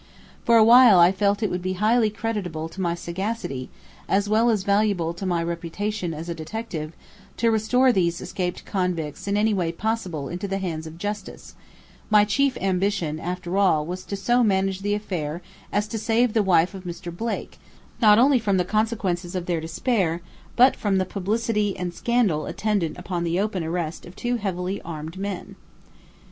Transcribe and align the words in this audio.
For 0.45 0.63
while 0.63 0.97
I 0.99 1.11
felt 1.11 1.43
it 1.43 1.51
would 1.51 1.61
be 1.61 1.73
highly 1.73 2.09
creditable 2.09 2.67
to 2.69 2.81
my 2.81 2.95
sagacity, 2.95 3.69
as 4.09 4.27
well 4.27 4.49
as 4.49 4.63
valuable 4.63 5.13
to 5.13 5.27
my 5.27 5.43
reputation 5.43 6.11
as 6.11 6.27
a 6.27 6.33
detective, 6.33 6.93
to 7.37 7.51
restore 7.51 7.91
these 7.91 8.19
escaped 8.19 8.65
convicts 8.65 9.27
in 9.27 9.37
any 9.37 9.53
way 9.53 9.71
possible 9.71 10.27
into 10.27 10.47
the 10.47 10.57
hands 10.57 10.87
of 10.87 10.97
justice, 10.97 11.53
my 12.09 12.25
chief 12.25 12.57
ambition 12.59 13.19
after 13.19 13.59
all 13.59 13.85
was 13.85 14.03
to 14.05 14.15
so 14.15 14.41
manage 14.43 14.79
the 14.79 14.95
affair 14.95 15.43
as 15.71 15.87
to 15.89 15.99
save 15.99 16.33
the 16.33 16.41
wife 16.41 16.73
of 16.73 16.83
Mr. 16.83 17.15
Blake, 17.15 17.59
not 18.01 18.17
only 18.17 18.39
from 18.39 18.57
the 18.57 18.65
consequences 18.65 19.35
of 19.35 19.45
their 19.45 19.61
despair, 19.61 20.21
but 20.55 20.75
from 20.75 20.97
the 20.97 21.05
publicity 21.05 21.77
and 21.77 21.93
scandal 21.93 22.47
attendant 22.47 22.97
upon 22.97 23.23
the 23.23 23.39
open 23.39 23.63
arrest 23.63 24.07
of 24.07 24.15
two 24.15 24.37
heavily 24.37 24.81
armed 24.81 25.19
men. 25.19 25.55